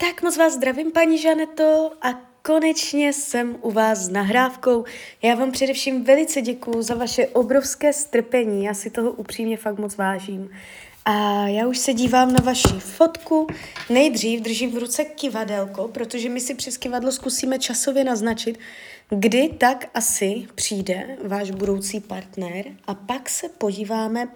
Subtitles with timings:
[0.00, 2.08] Tak moc vás zdravím, paní Žaneto, a
[2.42, 4.84] konečně jsem u vás s nahrávkou.
[5.22, 9.96] Já vám především velice děkuju za vaše obrovské strpení, já si toho upřímně fakt moc
[9.96, 10.50] vážím.
[11.04, 13.46] A já už se dívám na vaši fotku.
[13.90, 18.58] Nejdřív držím v ruce kivadelko, protože my si přes kivadlo zkusíme časově naznačit,
[19.08, 24.28] kdy tak asi přijde váš budoucí partner a pak se podíváme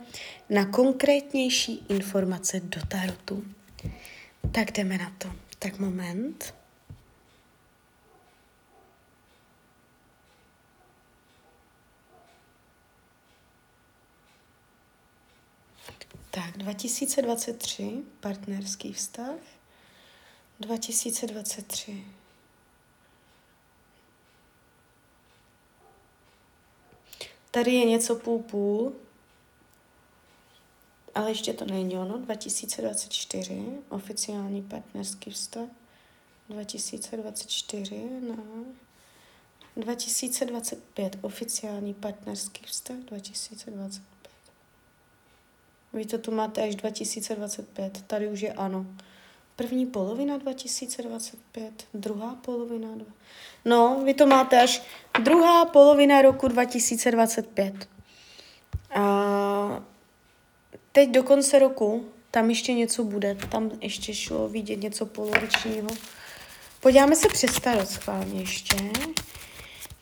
[0.50, 3.44] na konkrétnější informace do tarotu.
[4.52, 5.51] Tak jdeme na to.
[5.62, 6.54] Tak moment.
[16.30, 19.38] Tak, 2023, partnerský vztah.
[20.60, 22.04] 2023.
[27.50, 28.92] Tady je něco půl-půl,
[31.14, 32.18] ale ještě to není ono.
[32.18, 35.68] 2024, oficiální partnerský vztah.
[36.48, 38.36] 2024 na
[39.76, 44.02] 2025, oficiální partnerský vztah 2025.
[45.92, 48.86] Vy to tu máte až 2025, tady už je ano.
[49.56, 52.88] První polovina 2025, druhá polovina...
[53.64, 54.82] No, vy to máte až
[55.22, 57.88] druhá polovina roku 2025.
[58.94, 59.84] A
[60.92, 65.88] teď do konce roku tam ještě něco bude, tam ještě šlo vidět něco polovičního.
[66.80, 68.76] Podíváme se přes starot schválně ještě.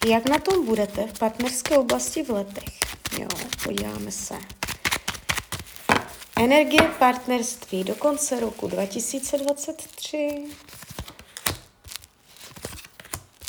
[0.07, 2.81] Jak na tom budete v partnerské oblasti v letech?
[3.21, 3.29] Jo,
[3.65, 4.35] podíváme se.
[6.37, 10.45] Energie partnerství do konce roku 2023.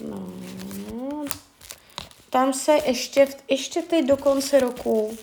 [0.07, 0.33] No,
[2.29, 5.17] tam se ještě, ještě teď do konce roku,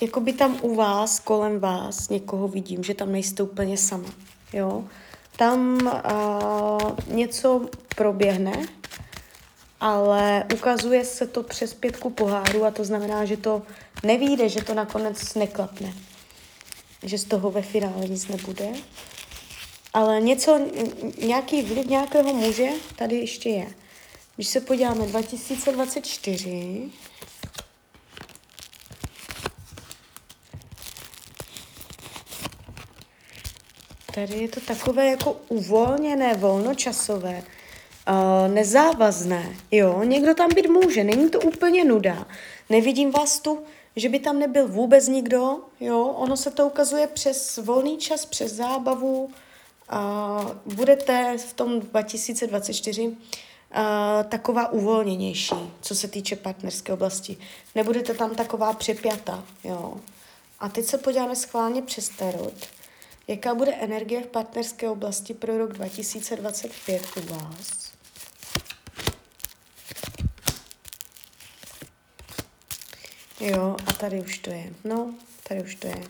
[0.00, 4.08] jako by tam u vás, kolem vás, někoho vidím, že tam nejste úplně sama,
[4.52, 4.84] jo.
[5.36, 8.66] Tam uh, něco proběhne,
[9.80, 13.62] ale ukazuje se to přes pětku poháru a to znamená, že to
[14.04, 15.94] nevíde, že to nakonec neklapne
[17.02, 18.72] že z toho ve finále nic nebude.
[19.94, 20.60] Ale něco,
[21.18, 23.66] nějaký vliv nějakého muže tady ještě je.
[24.36, 26.90] Když se podíváme 2024,
[34.26, 37.42] tady je to takové jako uvolněné, volnočasové,
[38.08, 42.26] uh, nezávazné, jo, někdo tam být může, není to úplně nuda,
[42.70, 43.58] nevidím vás tu
[43.96, 48.52] že by tam nebyl vůbec nikdo, jo, ono se to ukazuje přes volný čas, přes
[48.52, 49.30] zábavu,
[49.88, 53.16] a budete v tom 2024
[53.72, 57.36] a, taková uvolněnější, co se týče partnerské oblasti.
[57.74, 59.94] Nebudete tam taková přepjata, jo.
[60.60, 62.79] A teď se podíváme schválně přes tarot.
[63.30, 67.92] Jaká bude energie v partnerské oblasti pro rok 2025 u vás?
[73.40, 74.72] Jo, a tady už to je.
[74.84, 75.14] No,
[75.48, 76.02] tady už to je.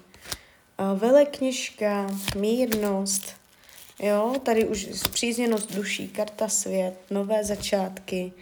[0.95, 3.37] Velekněžka, mírnost,
[3.99, 8.33] jo, tady už zpřízněnost duší, karta svět, nové začátky.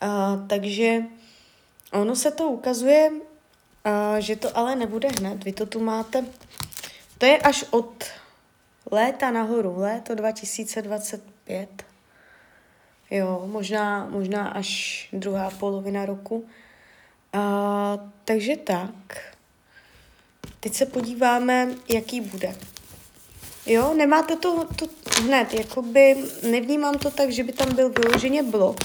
[0.00, 0.98] A, takže
[1.92, 3.10] ono se to ukazuje,
[3.84, 5.44] a, že to ale nebude hned.
[5.44, 6.24] Vy to tu máte,
[7.18, 8.04] to je až od
[8.90, 11.84] léta nahoru, léto 2025.
[13.10, 16.48] Jo, možná, možná až druhá polovina roku.
[17.32, 18.94] A, takže tak.
[20.60, 22.56] Teď se podíváme, jaký bude.
[23.66, 24.86] Jo, nemáte to, to
[25.22, 26.16] hned, jakoby
[26.50, 28.78] nevnímám to tak, že by tam byl vyloženě blok,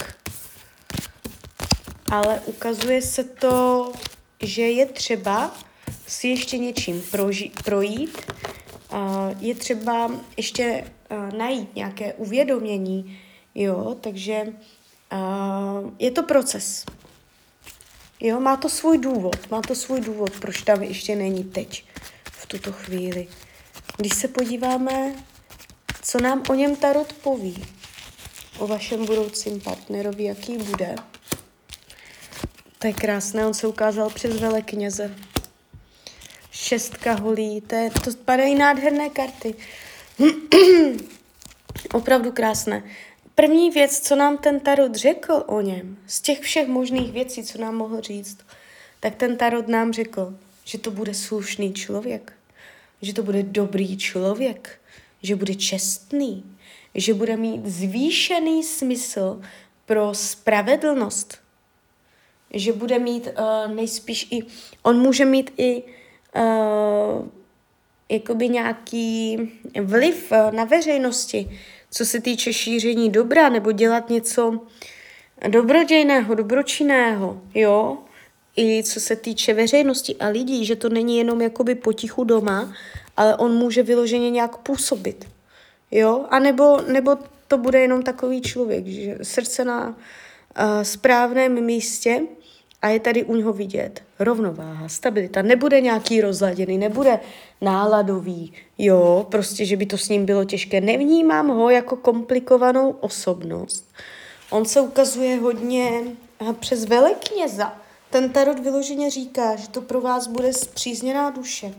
[2.12, 3.92] ale ukazuje se to,
[4.40, 5.56] že je třeba
[6.12, 8.18] si ještě něčím proži- projít,
[9.40, 10.92] je třeba ještě
[11.38, 13.20] najít nějaké uvědomění,
[13.56, 14.54] jo, takže
[16.00, 16.86] je to proces.
[18.20, 21.86] Jo, má to svůj důvod, má to svůj důvod, proč tam ještě není teď,
[22.32, 23.28] v tuto chvíli.
[23.98, 25.16] Když se podíváme,
[26.02, 27.64] co nám o něm Tarot poví,
[28.58, 30.96] o vašem budoucím partnerovi, jaký bude.
[32.80, 35.16] To je krásné, on se ukázal přes velekněze.
[36.72, 39.56] Šestka holí, to, je, to padají nádherné karty.
[41.94, 42.84] Opravdu krásné.
[43.36, 47.62] První věc, co nám ten tarot řekl o něm, z těch všech možných věcí, co
[47.62, 48.38] nám mohl říct,
[49.00, 52.34] tak ten tarot nám řekl, že to bude slušný člověk,
[53.02, 54.82] že to bude dobrý člověk,
[55.24, 56.56] že bude čestný,
[56.96, 59.42] že bude mít zvýšený smysl
[59.86, 61.38] pro spravedlnost,
[62.54, 64.40] že bude mít uh, nejspíš i,
[64.84, 65.84] on může mít i
[66.36, 67.28] uh,
[68.10, 69.38] jakoby nějaký
[69.82, 71.60] vliv uh, na veřejnosti,
[71.92, 74.60] co se týče šíření dobra nebo dělat něco
[75.48, 77.98] dobrodějného, dobročinného, jo,
[78.58, 82.74] i co se týče veřejnosti a lidí, že to není jenom jakoby potichu doma,
[83.18, 85.28] ale on může vyloženě nějak působit,
[85.92, 87.18] jo, a nebo, nebo
[87.48, 89.96] to bude jenom takový člověk, že srdce na uh,
[90.84, 92.22] správném místě
[92.82, 95.42] a je tady u něho vidět rovnováha, stabilita.
[95.42, 97.20] Nebude nějaký rozladěný, nebude
[97.62, 100.82] náladový, jo, prostě, že by to s ním bylo těžké.
[100.82, 103.86] Nevnímám ho jako komplikovanou osobnost.
[104.50, 106.02] On se ukazuje hodně
[106.60, 107.74] přes velekněza.
[108.10, 111.74] Ten tarot vyloženě říká, že to pro vás bude zpřízněná duše.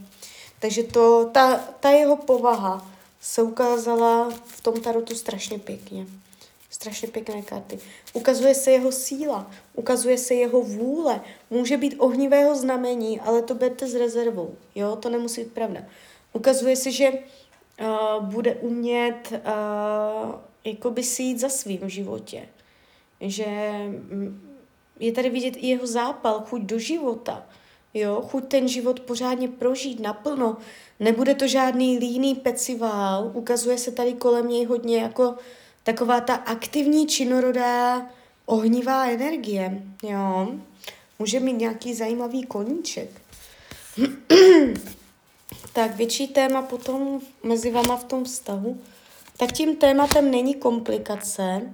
[0.60, 2.87] Takže to, ta, ta jeho povaha
[3.20, 6.06] se ukázala v tom tarotu strašně pěkně.
[6.82, 7.79] Strašně pěkné karty.
[8.12, 11.20] Ukazuje se jeho síla, ukazuje se jeho vůle.
[11.50, 14.55] Může být ohnivého znamení, ale to berte s rezervou.
[14.75, 15.81] Jo, to nemusí být pravda.
[16.32, 20.34] Ukazuje se, že uh, bude umět uh,
[20.64, 22.49] jakoby si jít za svým životě.
[23.20, 24.58] Že mm,
[25.00, 27.46] je tady vidět i jeho zápal, chuť do života.
[27.94, 30.56] Jo, chuť ten život pořádně prožít naplno.
[31.00, 33.31] Nebude to žádný líný pecivál.
[33.35, 35.35] Ukazuje se tady kolem něj hodně jako
[35.82, 38.06] taková ta aktivní činorodá
[38.46, 40.49] ohnivá energie, jo.
[41.19, 43.23] Může mít nějaký zajímavý koníček.
[45.73, 48.81] tak větší téma potom mezi vama v tom vztahu.
[49.37, 51.73] Tak tím tématem není komplikace.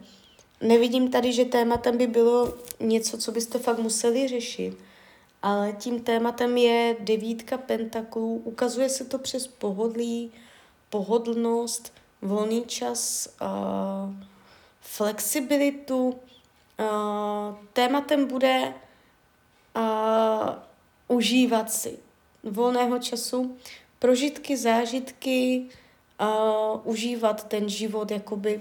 [0.60, 4.78] Nevidím tady, že tématem by bylo něco, co byste fakt museli řešit.
[5.42, 8.42] Ale tím tématem je devítka pentaklů.
[8.44, 10.32] Ukazuje se to přes pohodlí,
[10.90, 11.92] pohodlnost,
[12.22, 14.14] volný čas, uh,
[14.80, 16.08] flexibilitu.
[16.08, 18.74] Uh, tématem bude
[19.76, 20.48] uh,
[21.08, 21.98] užívat si
[22.42, 23.56] volného času,
[23.98, 25.66] prožitky, zážitky,
[26.20, 28.60] uh, užívat ten život jakoby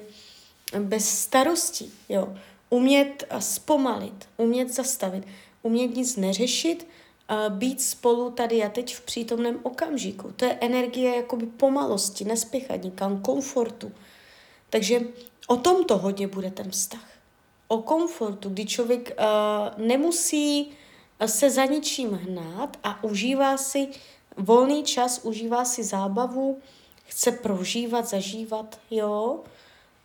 [0.79, 2.35] bez starostí, jo.
[2.69, 5.27] Umět zpomalit, umět zastavit,
[5.61, 6.87] umět nic neřešit,
[7.49, 10.33] být spolu tady a teď v přítomném okamžiku.
[10.35, 13.91] To je energie jakoby pomalosti, nespěchat nikam, komfortu.
[14.69, 15.01] Takže
[15.47, 17.09] o tom to hodně bude ten vztah.
[17.67, 20.71] O komfortu, kdy člověk uh, nemusí
[21.25, 23.87] se za ničím hnát a užívá si
[24.37, 26.59] volný čas, užívá si zábavu,
[27.05, 29.39] chce prožívat, zažívat, jo.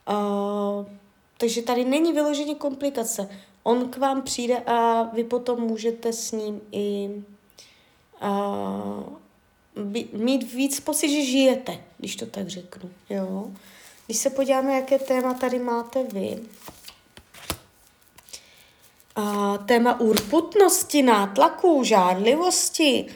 [0.08, 0.86] Uh,
[1.38, 3.28] takže tady není vyloženě komplikace.
[3.62, 7.10] On k vám přijde a vy potom můžete s ním i
[8.22, 9.02] uh,
[10.12, 12.90] mít víc pocit, že žijete, když to tak řeknu.
[13.10, 13.50] Jo?
[14.06, 16.38] Když se podíváme, jaké téma tady máte vy.
[19.18, 23.06] Uh, téma urputnosti, nátlaku, žádlivosti.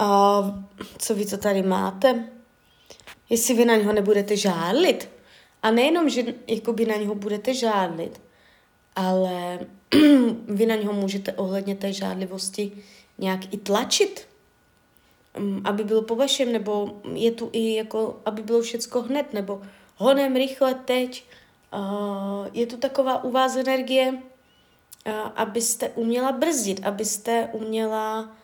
[0.00, 0.64] Uh,
[0.98, 2.28] co vy to tady máte?
[3.30, 5.08] Jestli vy na něho nebudete žádlit.
[5.62, 8.20] A nejenom, že jakoby na něho budete žádlit,
[8.96, 9.58] ale
[10.48, 12.72] vy na něho můžete ohledně té žádlivosti
[13.18, 14.28] nějak i tlačit,
[15.38, 19.62] mm, aby bylo po vašem, nebo je tu i jako, aby bylo všecko hned, nebo
[19.96, 21.24] honem rychle teď.
[22.52, 24.22] Je tu taková u vás energie,
[25.36, 28.36] abyste uměla brzdit, abyste uměla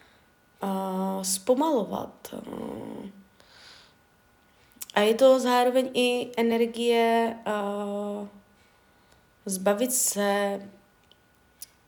[1.22, 2.34] zpomalovat.
[4.94, 7.36] A je to zároveň i energie
[9.46, 10.60] zbavit se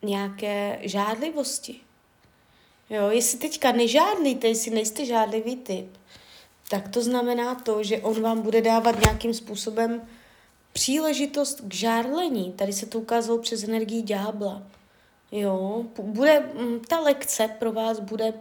[0.03, 1.81] nějaké žádlivosti.
[2.91, 5.87] Jo, jestli teďka nežádlíte, jestli nejste žádlivý typ,
[6.69, 10.03] tak to znamená to, že on vám bude dávat nějakým způsobem
[10.73, 12.53] příležitost k žárlení.
[12.53, 14.63] Tady se to ukázalo přes energii ďábla.
[15.33, 16.53] Jo, bude,
[16.89, 18.35] ta lekce pro vás bude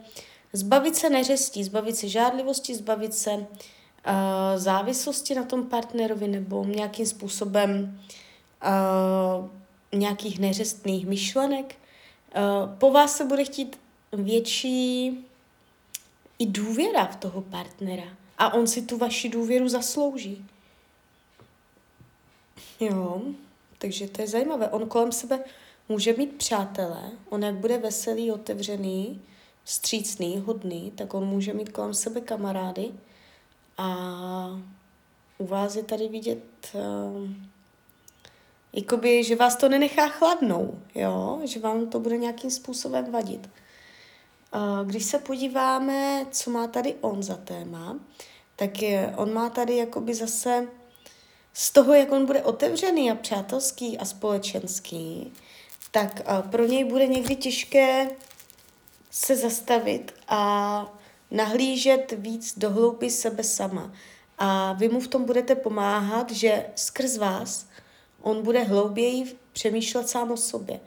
[0.54, 3.46] zbavit se neřestí, zbavit se žádlivosti, zbavit se uh,
[4.56, 8.23] závislosti na tom partnerovi nebo nějakým způsobem uh,
[9.94, 11.76] nějakých neřestných myšlenek.
[12.36, 13.80] Uh, po vás se bude chtít
[14.12, 15.18] větší
[16.40, 18.04] i důvěra v toho partnera.
[18.38, 20.46] A on si tu vaši důvěru zaslouží.
[22.80, 23.22] Jo,
[23.78, 24.70] takže to je zajímavé.
[24.70, 25.40] On kolem sebe
[25.90, 29.22] může mít přátelé, on jak bude veselý, otevřený,
[29.66, 32.92] střícný, hodný, tak on může mít kolem sebe kamarády
[33.78, 34.60] a
[35.38, 36.44] u vás je tady vidět
[36.74, 37.30] uh,
[38.74, 41.42] jakoby, že vás to nenechá chladnou, jo?
[41.44, 43.50] že vám to bude nějakým způsobem vadit.
[44.86, 48.00] Když se podíváme, co má tady on za téma,
[48.56, 50.68] tak je, on má tady jakoby zase
[51.54, 55.34] z toho, jak on bude otevřený a přátelský a společenský,
[55.92, 58.10] tak pro něj bude někdy těžké
[59.12, 60.94] se zastavit a
[61.32, 63.92] nahlížet víc do hlouby sebe sama
[64.38, 67.66] a vy mu v tom budete pomáhat, že skrz vás
[68.24, 70.80] on bude hlouběji přemýšlet sám o sobě,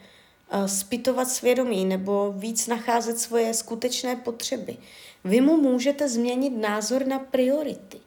[0.66, 4.76] spytovat svědomí nebo víc nacházet svoje skutečné potřeby.
[5.25, 7.99] Vy mu můžete změnit názor na priority,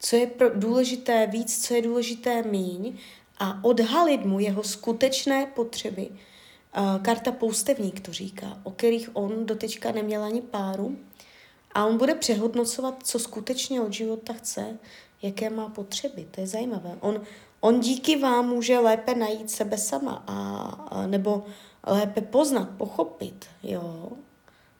[0.00, 2.98] co je důležité víc, co je důležité míň
[3.38, 6.08] a odhalit mu jeho skutečné potřeby.
[7.02, 10.96] Karta poustevník to říká, o kterých on doteďka neměl ani páru
[11.72, 14.78] a on bude přehodnocovat, co skutečně od života chce,
[15.22, 16.28] jaké má potřeby.
[16.30, 16.96] To je zajímavé.
[17.00, 17.20] On,
[17.64, 20.34] on díky vám může lépe najít sebe sama a,
[20.90, 21.44] a nebo
[21.86, 24.08] lépe poznat, pochopit, jo.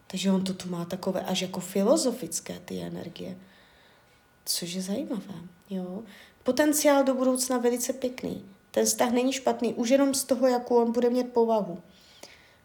[0.07, 3.37] Takže on to tu má takové až jako filozofické ty energie,
[4.45, 5.35] což je zajímavé,
[5.71, 6.03] jo.
[6.43, 8.45] Potenciál do budoucna velice pěkný.
[8.71, 11.83] Ten vztah není špatný, už jenom z toho, jakou on bude mít povahu.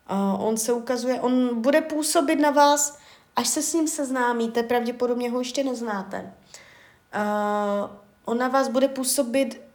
[0.07, 2.99] A on se ukazuje, on bude působit na vás,
[3.35, 6.33] až se s ním seznámíte, pravděpodobně ho ještě neznáte.
[7.13, 9.66] A on na vás bude působit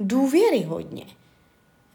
[0.00, 1.06] důvěryhodně.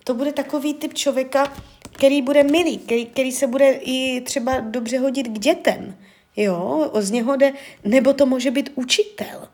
[0.04, 1.54] To bude takový typ člověka,
[1.92, 5.96] který bude milý, který, který se bude i třeba dobře hodit k dětem.
[6.38, 7.54] Jo, z něho jde,
[7.84, 9.48] nebo to může být učitel.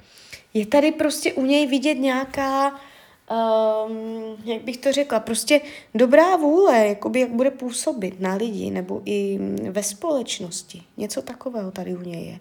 [0.53, 5.61] Je tady prostě u něj vidět nějaká, um, jak bych to řekla, prostě
[5.95, 9.39] dobrá vůle, jakoby jak bude působit na lidi nebo i
[9.69, 10.83] ve společnosti.
[10.97, 12.39] Něco takového tady u něj je.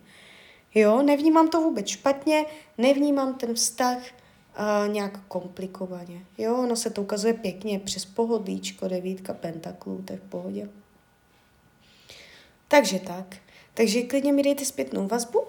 [0.74, 2.44] Jo, nevnímám to vůbec špatně,
[2.78, 3.98] nevnímám ten vztah
[4.58, 6.24] uh, nějak komplikovaně.
[6.38, 10.68] Jo, ono se to ukazuje pěkně přes pohodlíčko, devítka pentaklů, to je v pohodě.
[12.68, 13.36] Takže tak.
[13.74, 15.44] Takže klidně mi dejte zpětnou vazbu,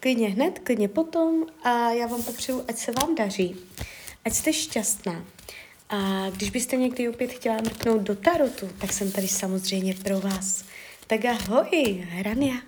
[0.00, 3.56] klidně hned, klidně potom a já vám popřeju, ať se vám daří,
[4.24, 5.24] ať jste šťastná.
[5.88, 10.64] A když byste někdy opět chtěla mrknout do tarotu, tak jsem tady samozřejmě pro vás.
[11.06, 12.67] Tak ahoj, Hrania.